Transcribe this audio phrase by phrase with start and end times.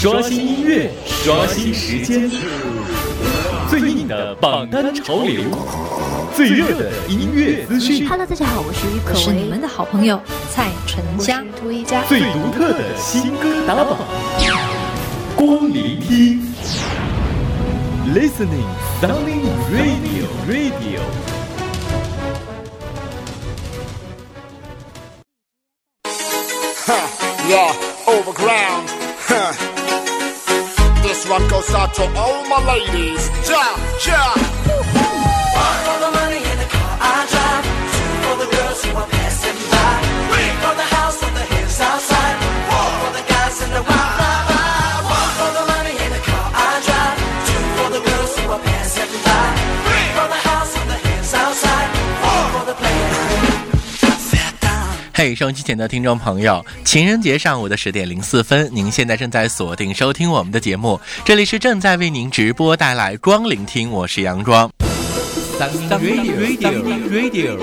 [0.00, 2.30] 刷新音乐，刷新时间，
[3.68, 5.42] 最硬的榜单潮流，
[6.36, 8.08] 最热的音乐资讯。
[8.08, 10.20] Hello，大家好，我是于可为，是你们的好朋友
[10.52, 11.42] 蔡淳佳。
[11.60, 13.98] 涂一佳，最独特的新歌打榜，
[15.34, 16.46] 光聆听
[18.14, 18.68] ，Listening
[19.02, 21.00] Sounding Radio Radio。
[27.48, 27.74] Yeah,
[28.06, 28.86] overground.
[29.26, 29.67] Huh.
[31.28, 33.30] One goes out to all my ladies.
[33.46, 34.57] Ja, ja.
[55.18, 64.70] 嘿，收音机前的听众朋友，情人节上午的十点零四分，您现在正在锁定收听我们的节目，这里是正在为您直播带来光聆听，我是杨光。
[65.58, 67.58] Radio Radio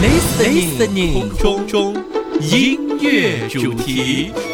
[0.00, 1.96] Listening 空中
[2.40, 4.30] 音乐主题。“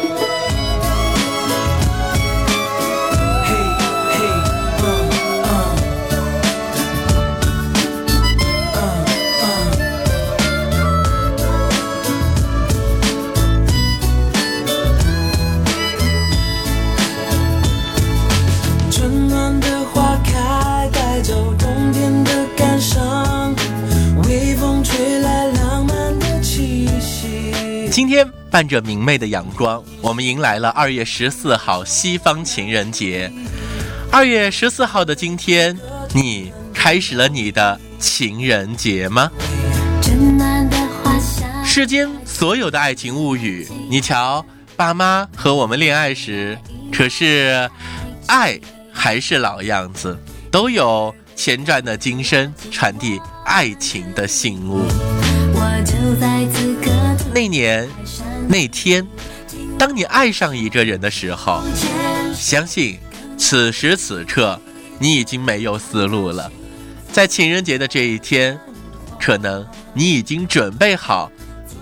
[28.57, 33.31] 伴着明媚的阳光，我们迎来了二月十四号西方情人节。
[34.11, 35.79] 二月十四号的今天，
[36.11, 39.29] 你开始了你的情人节吗？
[41.63, 44.43] 世间所有的爱情物语，你瞧，
[44.75, 46.57] 爸妈和我们恋爱时，
[46.91, 47.69] 可是
[48.25, 48.59] 爱
[48.91, 50.17] 还是老样子，
[50.49, 54.81] 都有前传的今生传递爱情的信物。
[57.35, 57.87] 那年
[58.49, 59.05] 那天，
[59.77, 61.61] 当你爱上一个人的时候，
[62.33, 62.97] 相信
[63.37, 64.59] 此时此刻
[64.99, 66.51] 你已经没有思路了。
[67.11, 68.57] 在情人节的这一天，
[69.19, 71.31] 可能你已经准备好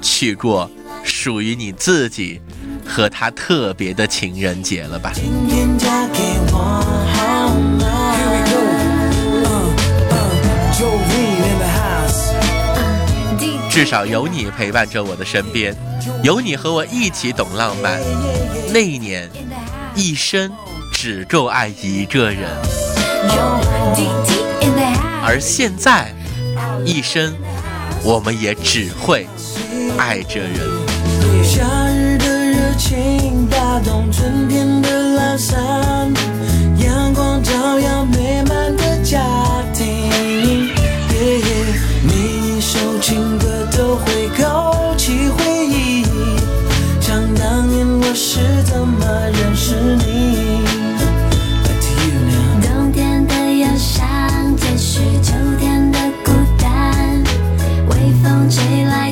[0.02, 0.70] 去过
[1.04, 2.42] 属于你自己
[2.86, 5.20] 和他特别的情人节了吧？Uh,
[6.50, 7.76] uh.
[13.70, 15.76] 至少有你陪伴着我的身边，
[16.24, 18.00] 有你和我一起懂浪漫。
[18.72, 19.30] 那一年，
[19.96, 20.52] 一生
[20.92, 22.50] 只够爱一个人，
[25.24, 26.14] 而现在，
[26.84, 27.34] 一生
[28.04, 29.28] 我们也只会
[29.98, 30.52] 爱着人。
[31.44, 35.58] 夏日的热情打动春天的懒散，
[36.78, 39.22] 阳光照耀美满的家
[39.74, 39.86] 庭。
[41.14, 41.46] 耶耶
[42.04, 44.44] 每一首情歌都会勾
[48.16, 50.62] 是怎么认识你。
[51.66, 52.62] Back to you now.
[52.62, 57.22] 冬天的忧伤，继续秋天的孤单，
[57.90, 59.05] 微风吹来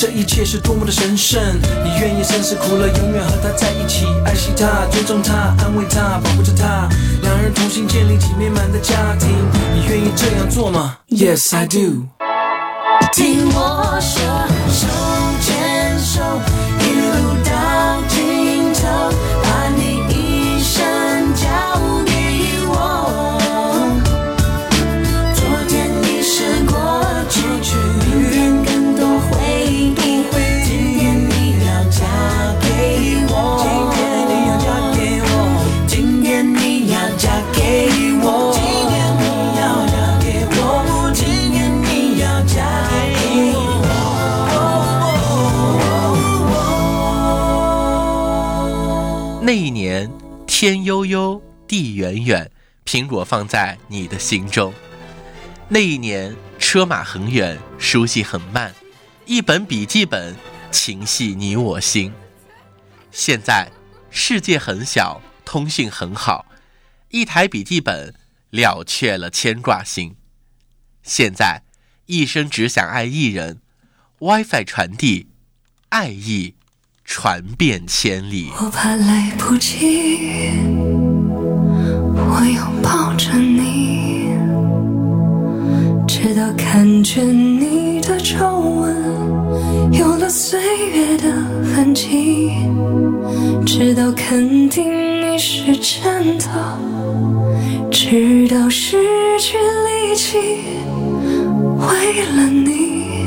[0.00, 1.38] 这一切是多么的神圣。
[1.84, 6.88] 你愿意生死苦乐，永远和他在一起，爱惜他，尊重他，安慰他，保护着他，
[7.20, 9.28] 两人同心建立起美满的家庭。
[9.74, 12.06] 你愿意这样做吗？Yes, I do。
[13.12, 15.09] 听我说，
[50.60, 52.50] 天悠悠，地远远，
[52.84, 54.74] 苹果放在你的心中。
[55.70, 58.74] 那一年，车马很远，书信很慢，
[59.24, 60.36] 一本笔记本，
[60.70, 62.12] 情系你我心。
[63.10, 63.72] 现在，
[64.10, 66.44] 世界很小，通讯很好，
[67.08, 68.14] 一台笔记本
[68.50, 70.16] 了却了牵挂心。
[71.02, 71.62] 现在，
[72.04, 73.62] 一生只想爱一人
[74.18, 75.30] ，WiFi 传递，
[75.88, 76.56] 爱意
[77.12, 78.52] 传遍千里。
[78.60, 80.52] 我怕来不及，
[82.14, 84.28] 我拥抱着你，
[86.06, 88.94] 直到看见你的皱纹
[89.92, 90.60] 有了岁
[90.94, 91.32] 月的
[91.74, 92.52] 痕迹，
[93.66, 94.86] 直到肯定
[95.20, 96.78] 你是真的，
[97.90, 98.96] 直到失
[99.40, 100.38] 去力气，
[101.76, 103.26] 为了你，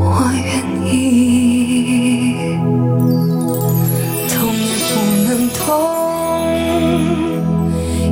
[0.00, 1.47] 我愿意。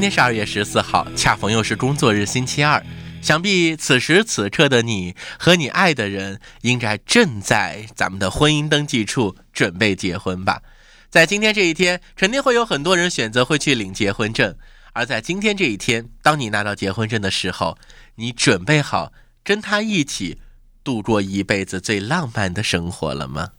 [0.00, 2.82] 今天是二月十四号，恰逢又是工作日星期二。
[3.20, 10.62] 想必此时此刻的你和你爱的人，应该正在咱们的婚姻登记处准备结婚吧。
[11.10, 14.56] 在今天这一天，肯定会有很多人选择会去领结婚证。
[14.94, 17.76] 而在今天这一天，当你拿到结婚证的时候，
[18.14, 19.12] 你准备好
[19.44, 20.38] 跟他一起
[20.82, 23.50] 度过一辈子最浪漫的生活了吗？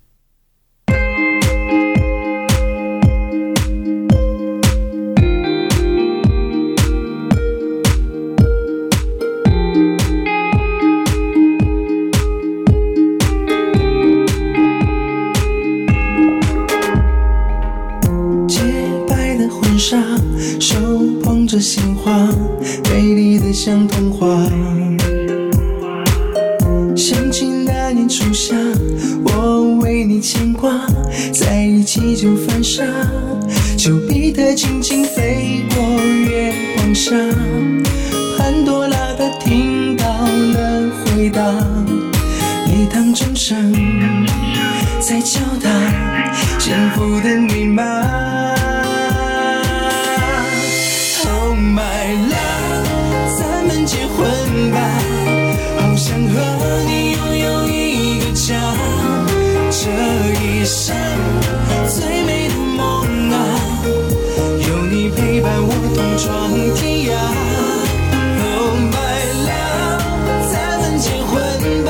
[21.62, 22.28] 鲜花，
[22.90, 24.28] 美丽的像童话。
[26.96, 28.56] 想起那年初夏，
[29.26, 30.88] 我为你牵挂，
[31.32, 32.84] 在一起就犯傻，
[33.78, 37.16] 丘比特轻轻飞过月光下，
[38.38, 41.42] 潘多拉她听到了回答，
[66.22, 66.30] 闯
[66.76, 67.12] 天涯。
[68.54, 70.06] Oh my love，
[70.54, 71.34] 咱们结婚
[71.84, 71.90] 吧，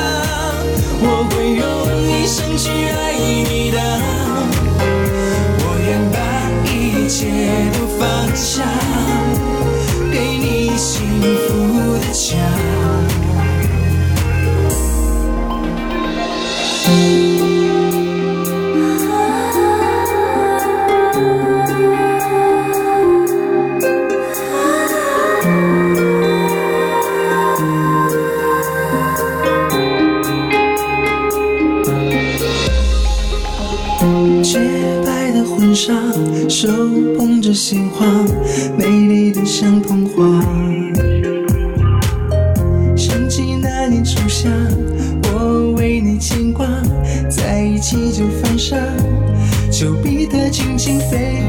[1.01, 1.61] 我会用
[2.07, 3.77] 一生去爱你的。
[5.59, 6.15] 我愿把
[6.71, 6.71] 一
[7.09, 7.19] 切
[7.73, 8.01] 都放
[8.33, 8.63] 下，
[37.53, 38.05] 鲜花，
[38.77, 40.24] 美丽的像童话。
[42.96, 44.50] 想起那年初夏，
[45.34, 46.65] 我为你牵挂，
[47.29, 48.77] 在一起就犯傻，
[49.72, 51.43] 丘比特轻轻飞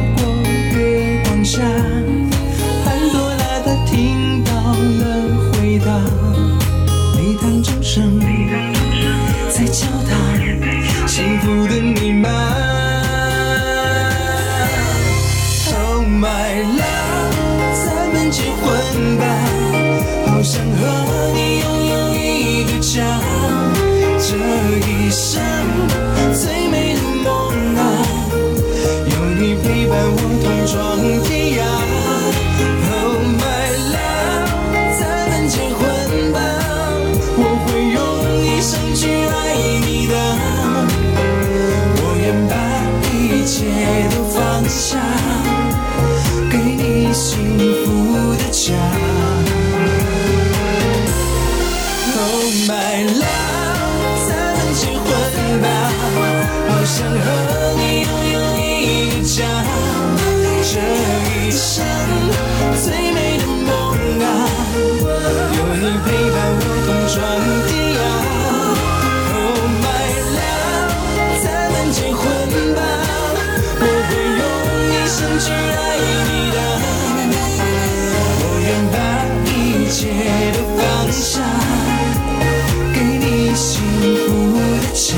[82.94, 83.82] 给你幸
[84.16, 84.60] 福的
[84.94, 85.14] 家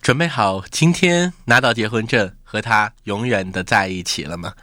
[0.00, 4.54] 准备好今天拿到结婚证和他永远的在一起了吗？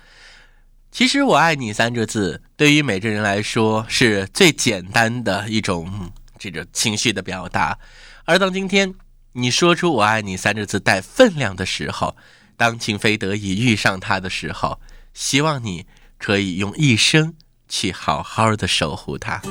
[0.90, 7.78] 其实我爱你三个字对于每个人来说是最简单的一种这个情绪的表达。
[8.24, 8.94] 而当今天
[9.36, 12.16] 你说出“我爱你”三个字带分量的时候，
[12.56, 14.80] 当情非得已遇上他的时候，
[15.16, 15.88] 希望你
[16.20, 17.34] 可以用一生
[17.68, 19.42] 去好好的守护他。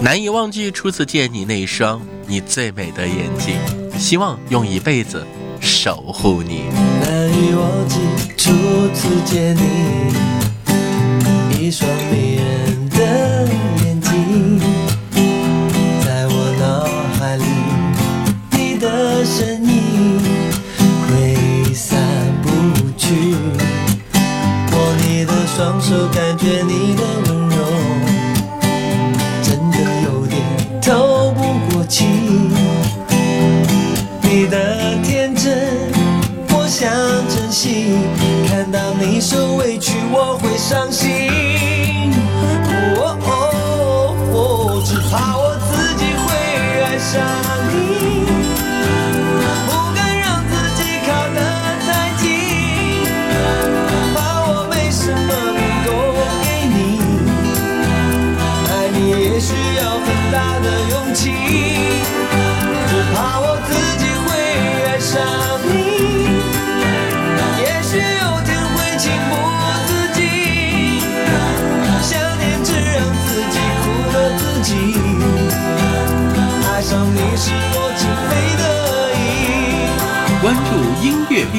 [0.00, 3.60] 难以忘记初次见你那双你最美的眼睛，
[3.98, 5.26] 希望用一辈子
[5.60, 6.62] 守护你。
[7.02, 7.98] 难以忘记
[8.38, 8.50] 初
[8.94, 10.14] 次见你，
[11.58, 12.75] 一双迷人
[19.26, 19.75] 是你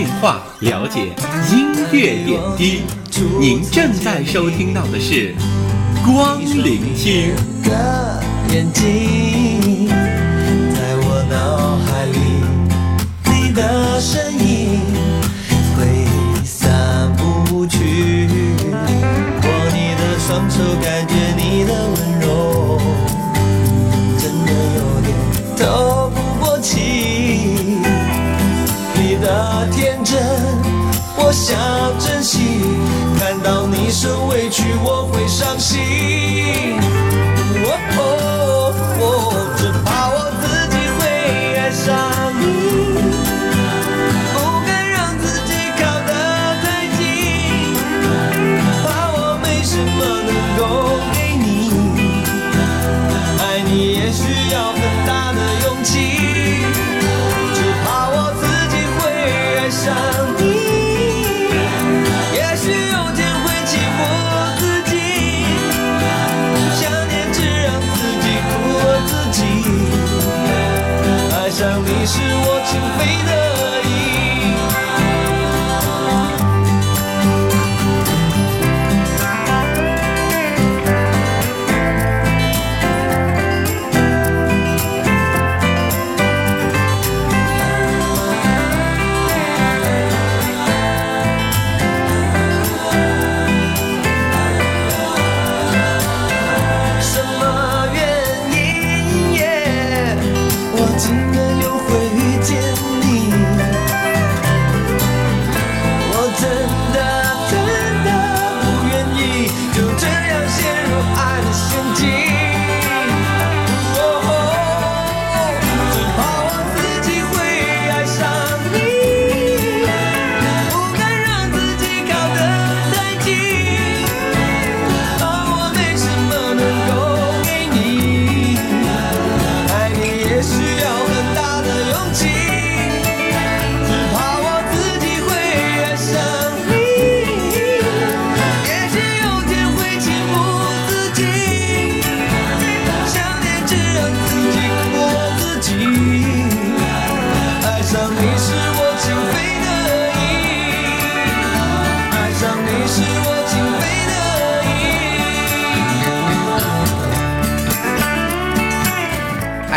[0.07, 1.11] 音乐变化，了解
[1.51, 2.81] 音乐点滴。
[3.39, 5.35] 您正在收听到的是
[6.05, 7.35] 光聆听。
[7.63, 8.23] 的
[8.53, 12.17] 眼睛，在我脑海里，
[13.25, 14.79] 你的身影
[15.75, 16.05] 挥
[16.45, 17.77] 散不去。
[19.43, 22.79] 握你的双手，感觉你的温柔，
[24.17, 25.07] 真的有点
[31.47, 32.59] 想珍惜。
[33.17, 37.06] 看到你受委屈，我会伤心。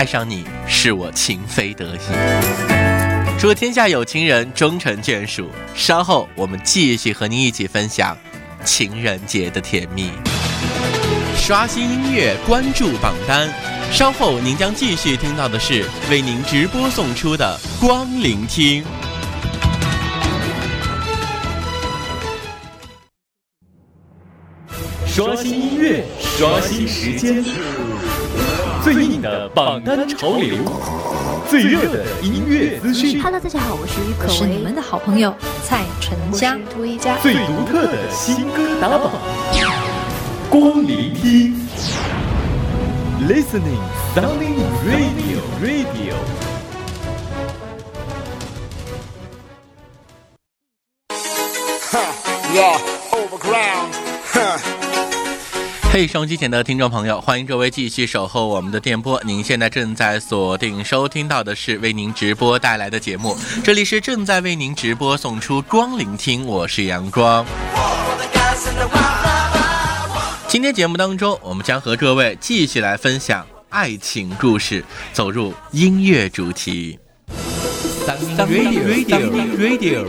[0.00, 1.99] 爱上你是我情非得已。
[3.38, 5.50] 祝天下有情人终成眷属。
[5.75, 8.16] 稍后我们继续和您一起分享
[8.64, 10.11] 情人节的甜蜜。
[11.37, 13.52] 刷新音乐，关注榜单。
[13.92, 18.83] 稍后您将继续听到的是为您直播送出的光聆听。
[25.07, 26.02] 刷新音乐，
[26.38, 27.45] 刷新时间，
[28.83, 30.57] 最硬的榜单潮流，
[31.49, 39.13] 最热的音乐资讯，Hello，大家好，我是郁可唯，是你们的好朋友蔡淳佳，涂一佳，最独特的新歌打榜，
[40.49, 41.55] 光聆听
[43.28, 43.83] ，Listening
[44.15, 46.15] Sounding Radio Radio。
[52.52, 52.78] Yeah,
[53.13, 54.00] overground.
[55.93, 59.21] 嘿，收音机前的听众朋友，欢迎各位继续守候我们的电波。
[59.25, 67.45] 您现在正在锁定收听到的是为您直播带来的节目，这里是正在为您直播送出光聆听，我是阳光。
[70.47, 77.00] 今天节目当中，我们将和各位继续来分享爱情故事，走入音乐主题。
[78.07, 80.07] Radio Radio Radio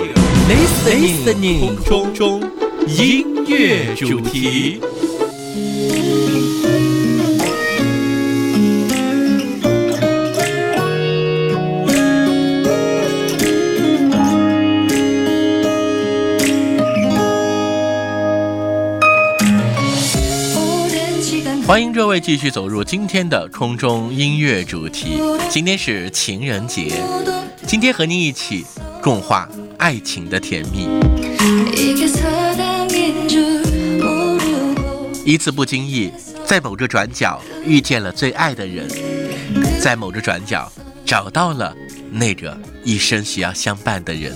[0.47, 2.39] Listening 空中
[2.87, 4.79] 音乐主题。
[21.71, 25.21] 欢迎各位继续走入今天的空中音乐主题。
[25.49, 27.01] 今天是情人节，
[27.65, 28.65] 今天和您一起
[29.01, 30.89] 共话爱情的甜蜜。
[35.25, 36.11] 一次不经意，
[36.45, 38.85] 在某个转角遇见了最爱的人，
[39.79, 40.69] 在某个转角
[41.05, 41.73] 找到了
[42.11, 44.35] 那个一生需要相伴的人。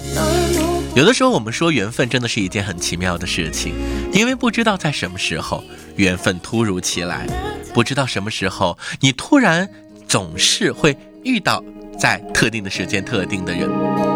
[0.96, 3.74] 有的时候，我们说缘分真的是一件很奇妙的事情，
[4.14, 5.62] 因为不知道在什么时候
[5.98, 7.28] 缘分突如其来，
[7.74, 9.70] 不知道什么时候你突然
[10.08, 11.62] 总是会遇到
[12.00, 13.70] 在特定的时间特定的人。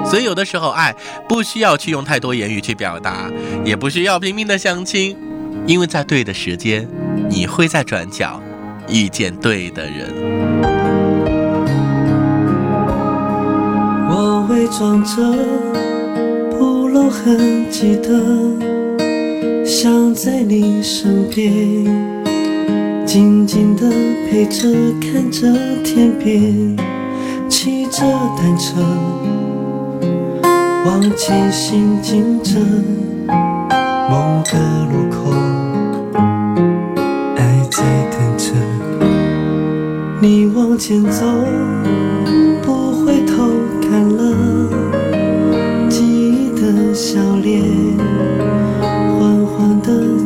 [0.06, 0.96] 所以有的时候，爱
[1.28, 3.30] 不需要去用太多言语去表达，
[3.66, 5.18] 也不需要拼命的相亲，
[5.68, 6.88] 因为在对的时间，
[7.30, 8.42] 你会在转角
[8.88, 10.14] 遇见对的人。
[14.10, 15.89] 我伪装着
[17.00, 18.10] 都很记得，
[19.66, 21.50] 想在你身边，
[23.06, 23.90] 静静的
[24.30, 24.68] 陪着，
[25.00, 25.48] 看着
[25.82, 26.76] 天边，
[27.48, 28.02] 骑着
[28.38, 28.82] 单车，
[30.86, 32.60] 往前行进着
[34.10, 34.58] 某个
[34.92, 35.32] 路口，
[37.38, 37.82] 爱在
[38.12, 38.52] 等着
[40.22, 41.26] 你往前走。
[42.62, 43.48] 不回头
[46.72, 47.64] 的笑脸，
[48.82, 50.19] 缓缓地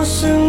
[0.00, 0.39] 陌生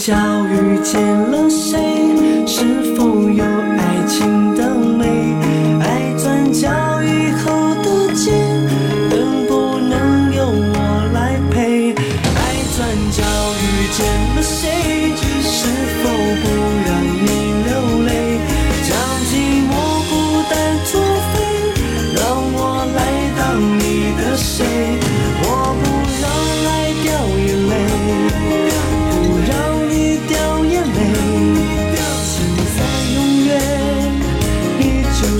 [0.00, 0.14] 小
[0.46, 0.98] 雨见
[1.30, 1.89] 了谁？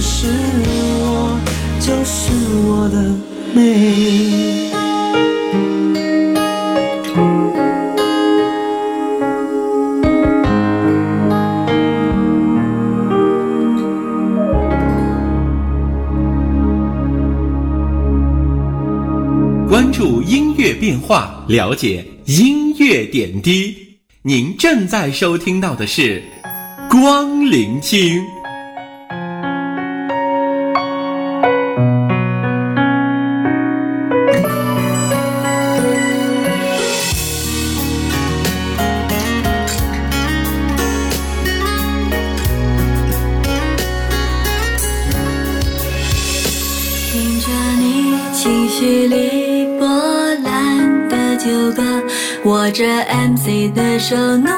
[0.00, 0.26] 是
[0.64, 1.38] 我，
[1.78, 2.32] 就是
[2.64, 3.14] 我的
[3.54, 4.70] 美。
[19.68, 23.76] 关注音乐变化，了解音乐点滴。
[24.22, 26.22] 您正在收听到的是
[26.90, 28.18] 《光聆听》。
[53.42, 54.50] 随的手努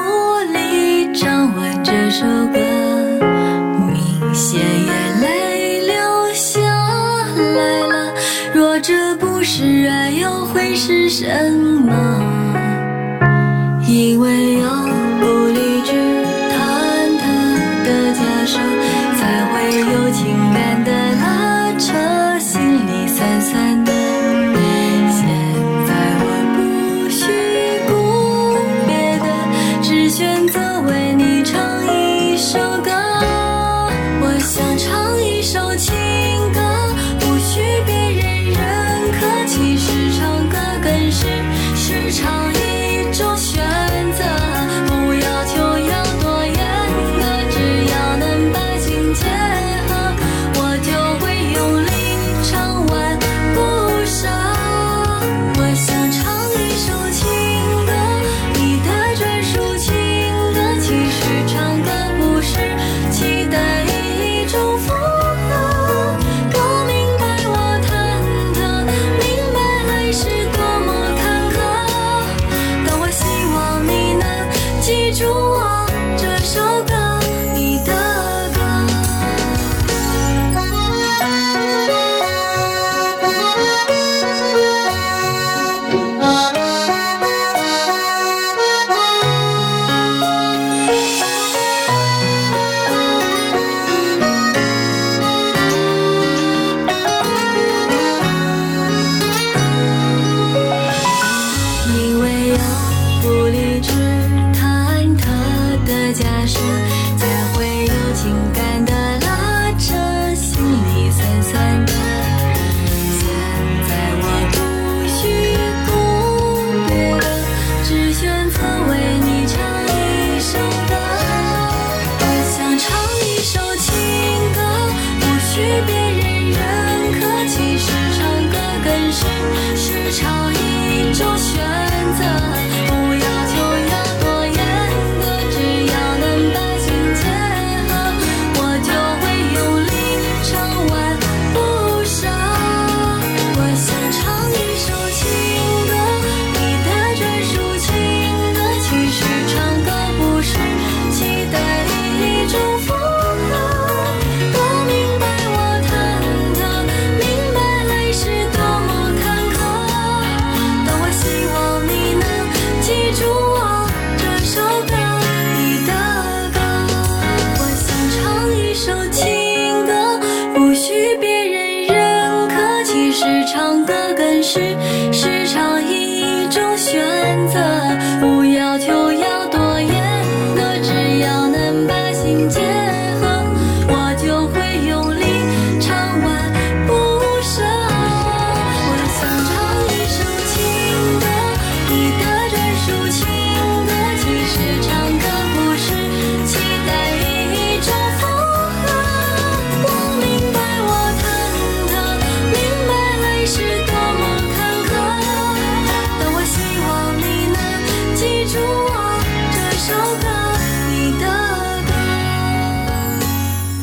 [0.51, 2.59] 力唱完这首歌
[3.87, 5.93] 明显眼泪流
[6.33, 6.59] 下
[7.55, 8.13] 来了。
[8.53, 11.25] 若这不是爱又会是什
[11.85, 11.93] 么？
[13.87, 14.67] 因为有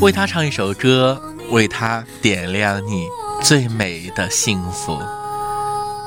[0.01, 3.07] 为他唱一首歌，为他点亮你
[3.43, 4.99] 最美的幸福。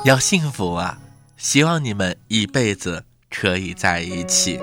[0.04, 0.98] 要幸福啊，
[1.36, 4.58] 希望你们一辈子可以在一起。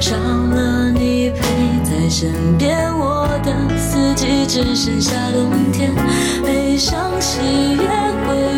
[0.00, 1.40] 少了你陪
[1.84, 5.92] 在身边，我的四季只剩下冬天，
[6.44, 7.40] 悲伤喜
[7.74, 7.82] 悦
[8.26, 8.57] 会。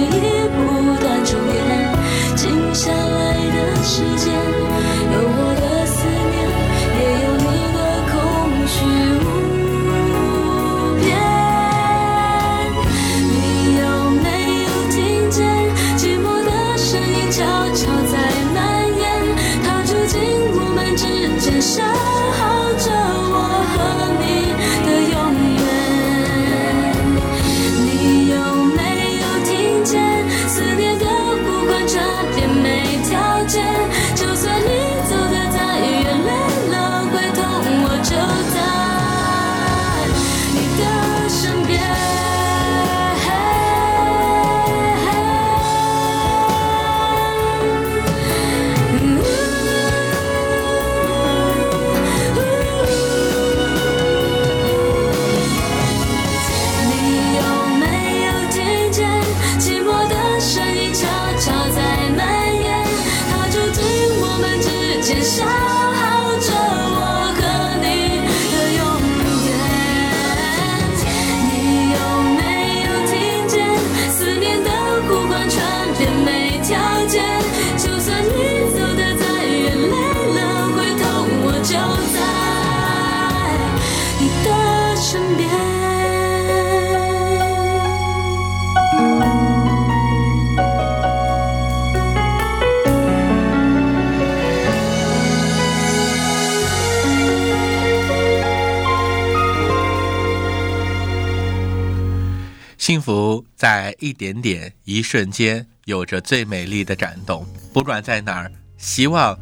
[102.90, 107.46] 幸福在一点点一瞬间有着最美丽的感动。
[107.72, 109.38] 不管在哪儿希望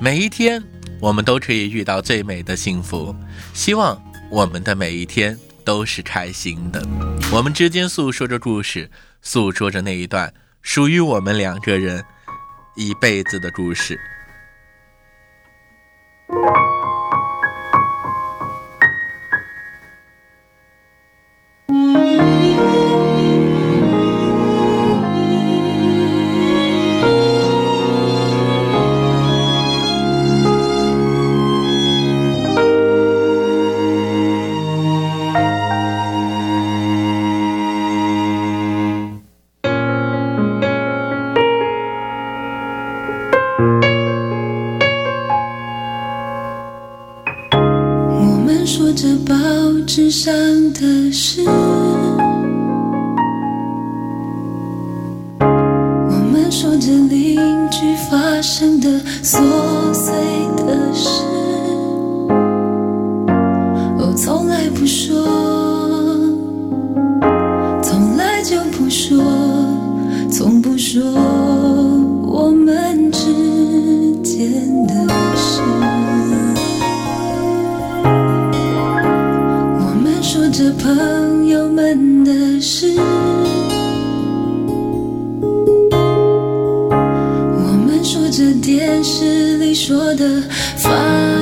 [0.00, 0.62] 每一天
[1.00, 3.12] 我们都可以遇到最美的幸福
[3.54, 6.80] 希望我们的每一天都是开心的。
[7.32, 8.88] 我们之间诉说着故事
[9.20, 12.04] 诉说着那一段属于我们两个人
[12.76, 13.98] 一辈子的故事
[88.62, 90.40] 电视里说的
[90.76, 91.41] 发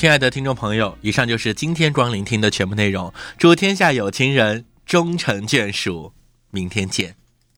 [0.00, 3.12] 亲爱的听众朋友，以上就是今天光聆听的全部内容。
[3.36, 6.14] 祝天下有情人终成眷属，
[6.50, 7.19] 明天见。